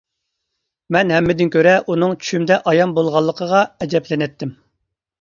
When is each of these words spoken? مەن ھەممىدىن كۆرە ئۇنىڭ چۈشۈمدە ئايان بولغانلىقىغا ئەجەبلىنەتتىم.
مەن 0.97 1.13
ھەممىدىن 1.17 1.51
كۆرە 1.57 1.75
ئۇنىڭ 1.85 2.17
چۈشۈمدە 2.23 2.59
ئايان 2.73 2.99
بولغانلىقىغا 2.99 3.65
ئەجەبلىنەتتىم. 3.83 4.61